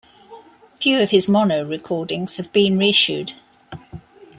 [0.81, 3.33] Few of his mono recordings have been reissued.